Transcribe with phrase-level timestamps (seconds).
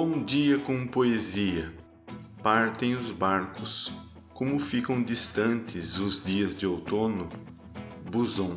[0.00, 1.74] Bom dia com poesia.
[2.40, 3.92] Partem os barcos,
[4.32, 7.28] como ficam distantes os dias de outono.
[8.08, 8.56] Buson.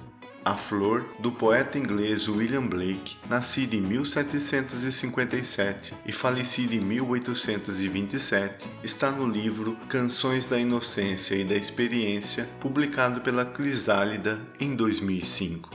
[0.44, 9.10] A Flor, do poeta inglês William Blake, nascido em 1757 e falecido em 1827, está
[9.10, 15.70] no livro Canções da Inocência e da Experiência, publicado pela Crisálida em 2005.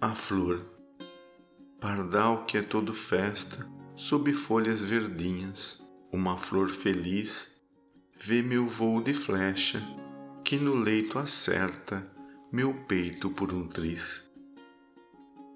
[0.00, 0.60] A Flor
[1.80, 5.80] Pardal que é todo festa, sob folhas verdinhas,
[6.12, 7.62] uma flor feliz,
[8.12, 9.80] vê meu voo de flecha
[10.46, 12.08] que no leito acerta
[12.52, 14.30] meu peito por um triz.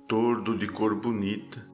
[0.09, 1.65] Tordo de cor bonita,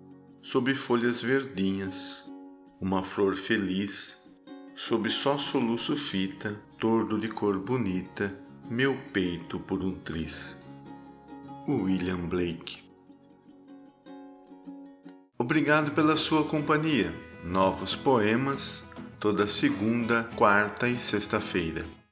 [0.43, 2.31] sob folhas verdinhas,
[2.79, 4.31] uma flor feliz,
[4.75, 10.67] sob só soluço fita, tordo de cor bonita, meu peito por um triz.
[11.67, 12.83] William Blake
[15.39, 17.15] Obrigado pela sua companhia.
[17.43, 22.06] Novos poemas toda segunda, quarta e sexta-feira.